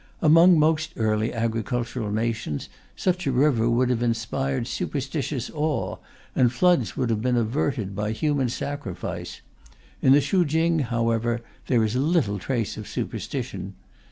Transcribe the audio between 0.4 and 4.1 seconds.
most early agricultural nations, such a river would have